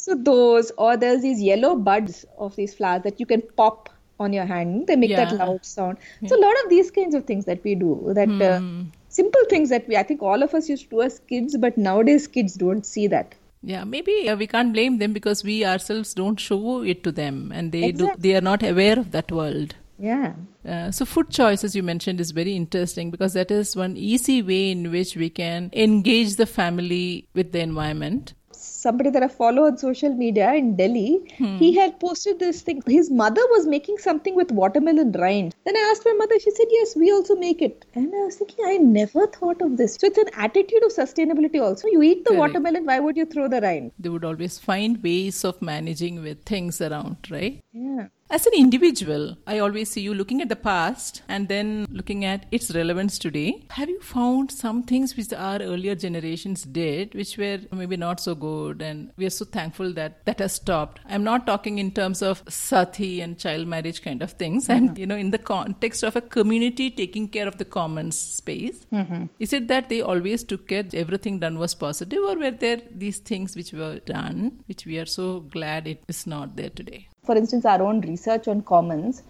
[0.06, 3.90] So those, or there's these yellow buds of these flowers that you can pop
[4.20, 4.88] on your hand.
[4.88, 5.98] They make that loud sound.
[6.28, 8.62] So a lot of these kinds of things that we do, that uh,
[9.10, 11.78] simple things that we, I think all of us used to do as kids, but
[11.78, 13.36] nowadays kids don't see that.
[13.66, 17.52] Yeah, maybe uh, we can't blame them because we ourselves don't show it to them,
[17.54, 19.76] and they do, they are not aware of that world.
[19.98, 20.34] Yeah.
[20.68, 24.42] Uh, so food choice, as you mentioned, is very interesting because that is one easy
[24.42, 28.34] way in which we can engage the family with the environment.
[28.64, 31.58] Somebody that I follow on social media in Delhi, hmm.
[31.58, 32.82] he had posted this thing.
[32.88, 35.56] His mother was making something with watermelon rind.
[35.66, 37.86] Then I asked my mother, she said, Yes, we also make it.
[37.96, 39.96] And I was thinking, I never thought of this.
[39.96, 41.88] So it's an attitude of sustainability also.
[41.88, 42.40] You eat the Correct.
[42.40, 43.92] watermelon, why would you throw the rind?
[44.00, 47.62] They would always find ways of managing with things around, right?
[47.74, 48.08] Yeah.
[48.34, 52.48] As an individual, I always see you looking at the past and then looking at
[52.50, 53.64] its relevance today.
[53.70, 58.34] Have you found some things which our earlier generations did, which were maybe not so
[58.34, 61.00] good, and we are so thankful that that has stopped?
[61.06, 65.00] I'm not talking in terms of sati and child marriage kind of things, and mm-hmm.
[65.02, 68.88] you know, in the context of a community taking care of the commons space.
[68.92, 69.26] Mm-hmm.
[69.38, 73.20] Is it that they always took care, everything done was positive, or were there these
[73.20, 77.10] things which were done, which we are so glad it is not there today?
[77.24, 79.24] For instance, our own research on commons,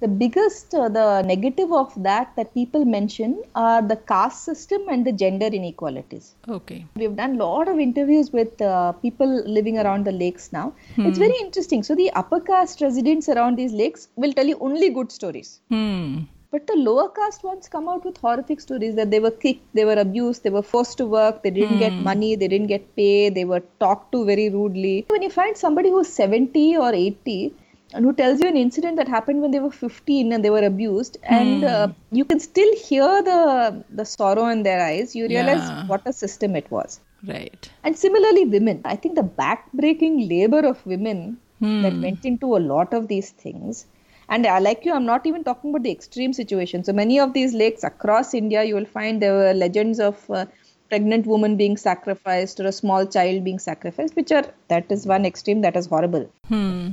[0.00, 5.04] the biggest, uh, the negative of that that people mention are the caste system and
[5.04, 6.34] the gender inequalities.
[6.48, 6.86] Okay.
[6.94, 9.26] We've done a lot of interviews with uh, people
[9.58, 10.74] living around the lakes now.
[10.96, 11.82] It's very interesting.
[11.82, 15.60] So, the upper caste residents around these lakes will tell you only good stories.
[15.68, 16.20] Hmm.
[16.52, 19.86] But the lower caste ones come out with horrific stories that they were kicked, they
[19.86, 22.02] were abused, they were forced to work, they didn't get hmm.
[22.02, 25.06] money, they didn't get pay, they were talked to very rudely.
[25.08, 27.54] When you find somebody who's 70 or 80,
[27.94, 30.64] and who tells you an incident that happened when they were 15 and they were
[30.64, 31.68] abused and hmm.
[31.68, 35.86] uh, you can still hear the the sorrow in their eyes you realize Yeah.
[35.86, 37.00] what a system it was
[37.32, 37.68] Right.
[37.84, 41.20] and similarly women i think the backbreaking labor of women
[41.60, 42.02] that hmm.
[42.06, 43.84] went into a lot of these things
[44.32, 46.84] and I like you, I'm not even talking about the extreme situation.
[46.84, 50.46] So many of these lakes across India, you will find there were legends of uh,
[50.88, 55.26] pregnant woman being sacrificed or a small child being sacrificed, which are that is one
[55.26, 56.30] extreme that is horrible.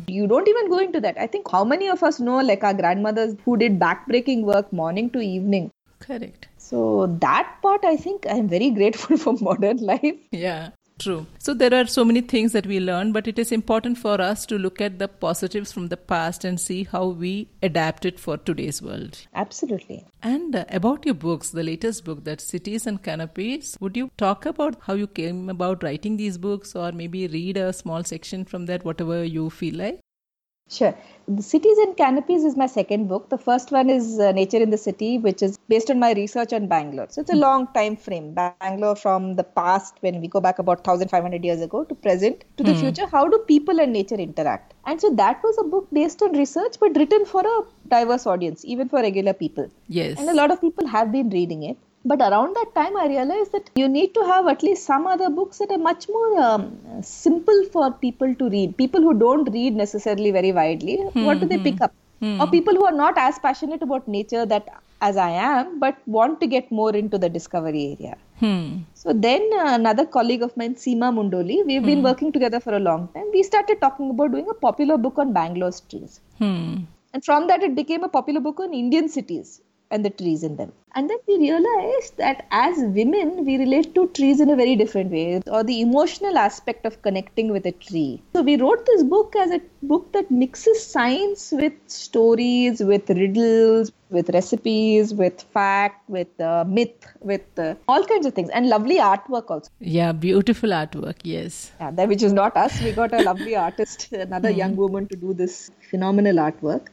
[0.07, 1.17] You don't even go into that.
[1.17, 5.09] I think how many of us know like our grandmothers who did backbreaking work morning
[5.11, 5.71] to evening.
[5.99, 6.47] Correct.
[6.57, 10.15] So that part, I think I'm very grateful for modern life.
[10.31, 11.25] Yeah, true.
[11.39, 14.45] So there are so many things that we learn, but it is important for us
[14.47, 18.37] to look at the positives from the past and see how we adapt it for
[18.37, 19.25] today's world.
[19.33, 20.05] Absolutely.
[20.21, 24.45] And uh, about your books, the latest book, that Cities and Canopies, would you talk
[24.45, 28.65] about how you came about writing these books or maybe read a small section from
[28.65, 29.99] that, whatever you feel like?
[30.69, 30.95] Sure.
[31.27, 33.29] The Cities and Canopies is my second book.
[33.29, 36.53] The first one is uh, Nature in the City, which is based on my research
[36.53, 37.07] on Bangalore.
[37.09, 38.33] So it's a long time frame.
[38.33, 42.63] Bangalore from the past, when we go back about 1500 years ago, to present, to
[42.63, 43.07] the future.
[43.07, 44.73] How do people and nature interact?
[44.85, 48.63] And so that was a book based on research, but written for a diverse audience,
[48.63, 49.69] even for regular people.
[49.87, 50.19] Yes.
[50.19, 51.77] And a lot of people have been reading it.
[52.05, 55.29] But around that time, I realized that you need to have at least some other
[55.29, 58.77] books that are much more um, simple for people to read.
[58.77, 61.93] People who don't read necessarily very widely, what do they pick up?
[62.21, 64.67] Or people who are not as passionate about nature that
[65.01, 68.17] as I am, but want to get more into the discovery area.
[68.39, 68.79] Hmm.
[68.93, 72.79] So then uh, another colleague of mine, Seema Mundoli, we've been working together for a
[72.79, 73.29] long time.
[73.31, 76.83] We started talking about doing a popular book on bangalore streets Hmm.
[77.13, 80.55] And from that, it became a popular book on Indian cities and the trees in
[80.55, 80.71] them.
[80.95, 85.11] And then we realized that as women, we relate to trees in a very different
[85.11, 88.21] way, or the emotional aspect of connecting with a tree.
[88.33, 93.91] So we wrote this book as a book that mixes science with stories, with riddles,
[94.09, 98.97] with recipes, with fact, with uh, myth, with uh, all kinds of things, and lovely
[98.97, 99.69] artwork also.
[99.79, 101.17] Yeah, beautiful artwork.
[101.23, 101.71] Yes.
[101.79, 102.81] Yeah, that which is not us.
[102.81, 106.87] We got a lovely artist, another young woman, to do this phenomenal artwork,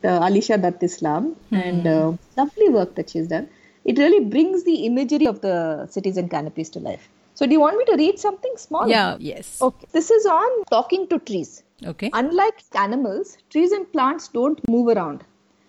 [0.00, 3.48] the Alisha Dutt Islam, and uh, lovely work that she's done.
[3.84, 7.08] It really brings the imagery of the cities and canopies to life.
[7.34, 8.88] So, do you want me to read something small?
[8.88, 9.62] Yeah, yes.
[9.62, 9.86] Okay.
[9.92, 11.62] This is on talking to trees.
[11.84, 12.10] Okay.
[12.12, 15.24] Unlike animals, trees and plants don't move around.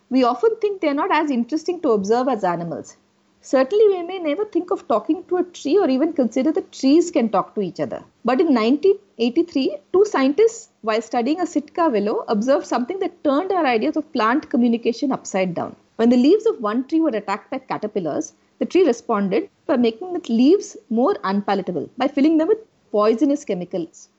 [0.10, 2.98] We often think they're not as interesting to observe as animals.
[3.42, 7.10] Certainly, we may never think of talking to a tree or even consider that trees
[7.10, 8.04] can talk to each other.
[8.26, 13.66] But in 1983, two scientists, while studying a Sitka willow, observed something that turned our
[13.66, 15.76] ideas of plant communication upside down.
[15.96, 20.12] When the leaves of one tree were attacked by caterpillars, the tree responded by making
[20.14, 22.60] the leaves more unpalatable by filling them with
[22.92, 24.10] poisonous chemicals.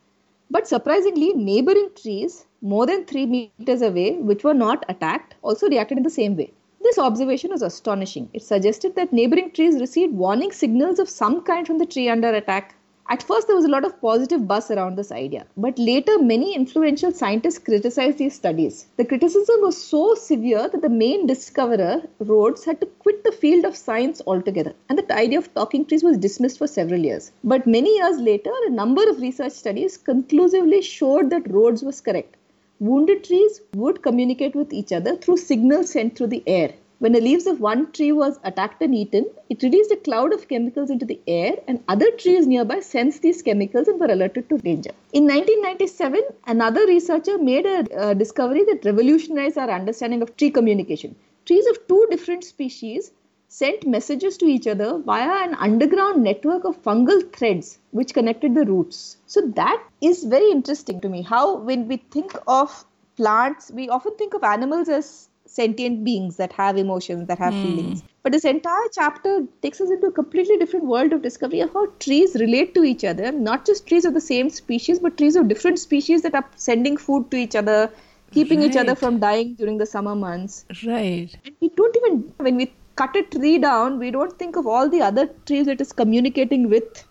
[0.51, 5.99] But surprisingly, neighboring trees more than 3 meters away, which were not attacked, also reacted
[5.99, 6.53] in the same way.
[6.83, 8.31] This observation was astonishing.
[8.33, 12.33] It suggested that neighboring trees received warning signals of some kind from the tree under
[12.33, 12.75] attack.
[13.11, 16.55] At first, there was a lot of positive buzz around this idea, but later, many
[16.55, 18.87] influential scientists criticized these studies.
[18.97, 23.65] The criticism was so severe that the main discoverer, Rhoades, had to quit the field
[23.65, 27.33] of science altogether, and the idea of talking trees was dismissed for several years.
[27.45, 32.37] But many years later, a number of research studies conclusively showed that Rhoades was correct.
[32.81, 36.73] Wounded trees would communicate with each other through signals sent through the air.
[36.99, 40.49] When the leaves of one tree was attacked and eaten, it released a cloud of
[40.49, 44.57] chemicals into the air, and other trees nearby sensed these chemicals and were alerted to
[44.57, 44.93] danger.
[45.13, 51.15] In 1997, another researcher made a uh, discovery that revolutionized our understanding of tree communication.
[51.45, 53.13] Trees of two different species
[53.53, 58.65] sent messages to each other via an underground network of fungal threads which connected the
[58.65, 59.17] roots.
[59.27, 61.23] So that is very interesting to me.
[61.23, 62.85] How, when we think of
[63.17, 67.63] plants, we often think of animals as sentient beings that have emotions, that have hmm.
[67.65, 68.05] feelings.
[68.23, 71.87] But this entire chapter takes us into a completely different world of discovery of how
[71.99, 73.33] trees relate to each other.
[73.33, 76.97] Not just trees of the same species, but trees of different species that are sending
[76.97, 77.91] food to each other,
[78.31, 80.67] keeping each other from dying during the summer months.
[80.87, 81.37] Right.
[81.45, 84.89] And we don't even, when we cut a tree down, we don't think of all
[84.89, 87.05] the other trees it is communicating with.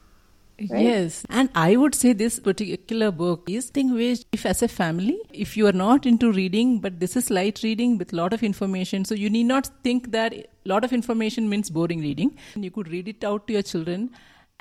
[0.70, 0.84] Right?
[0.84, 1.26] Yes.
[1.30, 5.56] And I would say this particular book is thing which if as a family, if
[5.56, 9.16] you are not into reading, but this is light reading with lot of information, so
[9.16, 10.34] you need not think that
[10.66, 12.38] lot of information means boring reading.
[12.56, 14.12] You could read it out to your children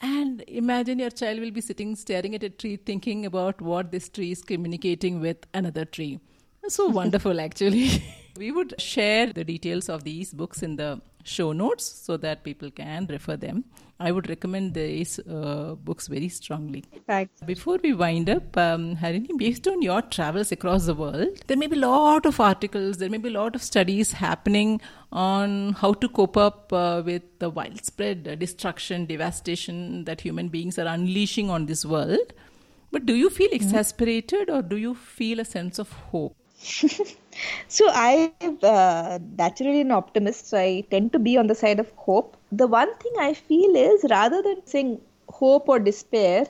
[0.00, 4.08] and imagine your child will be sitting staring at a tree thinking about what this
[4.08, 6.20] tree is communicating with another tree.
[6.68, 8.04] So wonderful actually.
[8.38, 12.70] We would share the details of these books in the show notes so that people
[12.70, 13.64] can refer them.
[13.98, 16.84] I would recommend these uh, books very strongly.
[17.08, 17.40] Thanks.
[17.44, 21.66] Before we wind up, um, Harini, based on your travels across the world, there may
[21.66, 24.80] be a lot of articles, there may be a lot of studies happening
[25.10, 30.86] on how to cope up uh, with the widespread destruction, devastation that human beings are
[30.86, 32.32] unleashing on this world.
[32.92, 36.36] But do you feel exasperated or do you feel a sense of hope?
[37.68, 41.90] so I'm uh, naturally an optimist, so I tend to be on the side of
[41.92, 42.36] hope.
[42.50, 46.46] The one thing I feel is rather than saying hope or despair,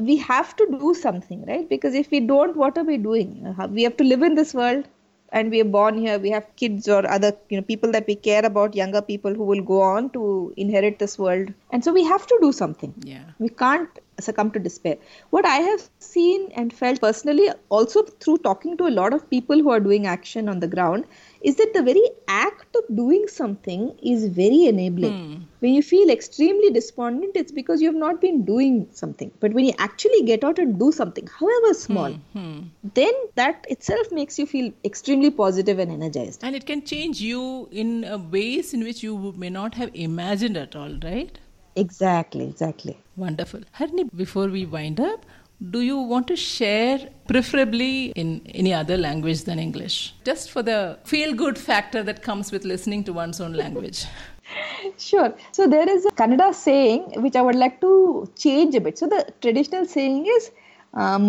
[0.00, 1.68] we have to do something, right?
[1.68, 3.54] Because if we don't, what are we doing?
[3.58, 4.84] Uh, we have to live in this world
[5.32, 8.14] and we are born here we have kids or other you know people that we
[8.14, 12.04] care about younger people who will go on to inherit this world and so we
[12.04, 14.96] have to do something yeah we can't succumb to despair
[15.30, 19.58] what i have seen and felt personally also through talking to a lot of people
[19.58, 21.04] who are doing action on the ground
[21.42, 25.12] is that the very act of doing something is very enabling.
[25.12, 25.42] Mm.
[25.60, 29.30] When you feel extremely despondent, it's because you have not been doing something.
[29.40, 32.60] But when you actually get out and do something, however small, mm-hmm.
[32.94, 36.42] then that itself makes you feel extremely positive and energized.
[36.42, 40.76] And it can change you in ways in which you may not have imagined at
[40.76, 41.38] all, right?
[41.77, 42.97] Exactly, exactly.
[43.15, 43.61] Wonderful.
[43.79, 45.25] Harini, before we wind up,
[45.71, 50.99] do you want to share, preferably in any other language than English, just for the
[51.03, 54.05] feel good factor that comes with listening to one's own language?
[54.97, 55.33] Sure.
[55.51, 58.97] So there is a Kannada saying which I would like to change a bit.
[58.97, 60.51] So the traditional saying is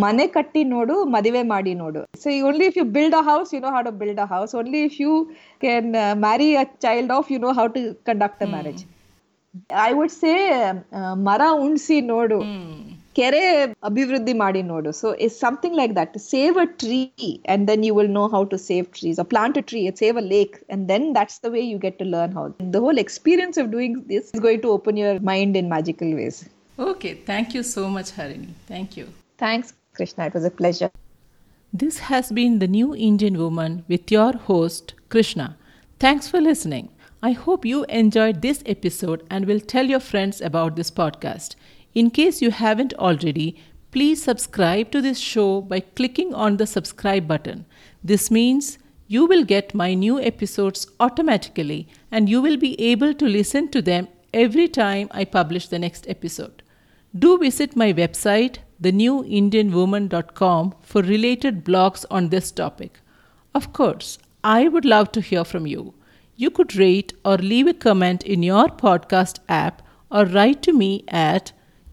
[0.02, 3.72] ಮನೆ ಕಟ್ಟಿ ನೋಡು ಮದುವೆ ಮಾಡಿ ನೋಡು so only if you build a house you know
[3.76, 5.14] how to build a house only if you
[5.64, 8.48] can uh, marry a child off you know how to conduct a
[9.58, 10.36] marriage i would say
[10.98, 12.38] uh, ಮರ ಉಣ್ಸಿ ನೋಡು
[13.18, 13.42] ಕೆರೆ
[13.88, 16.98] ಅಭಿವೃದ್ಧಿ ಮಾಡಿ ನೋಡು so is something like that save a tree
[17.54, 20.26] and then you will know how to save trees a plant a tree save a
[20.34, 22.44] lake and then that's the way you get to learn how
[22.76, 26.40] the whole experience of doing this is going to open your mind in magical ways
[26.78, 28.48] Okay, thank you so much, Harini.
[28.66, 29.06] Thank you.
[29.38, 30.26] Thanks, Krishna.
[30.26, 30.90] It was a pleasure.
[31.72, 35.46] This has been the New Indian Woman with your host, Krishna.
[36.00, 36.88] Thanks for listening.
[37.21, 41.55] I hope you enjoyed this episode and will tell your friends about this podcast.
[41.93, 43.57] In case you haven't already,
[43.91, 47.65] please subscribe to this show by clicking on the subscribe button.
[48.01, 53.25] This means you will get my new episodes automatically and you will be able to
[53.25, 56.63] listen to them every time I publish the next episode.
[57.17, 63.01] Do visit my website, thenewindianwoman.com, for related blogs on this topic.
[63.53, 65.95] Of course, I would love to hear from you.
[66.41, 71.03] You could rate or leave a comment in your podcast app or write to me
[71.09, 71.51] at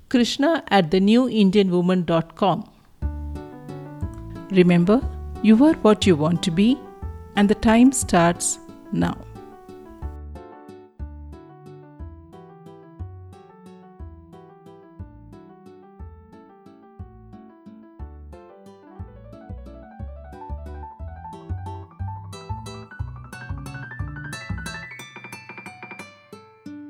[0.09, 2.63] krishna at thenewindianwoman.com.
[4.53, 5.01] Remember,
[5.43, 6.79] you are what you want to be,
[7.35, 8.61] and the time starts
[8.93, 9.26] now.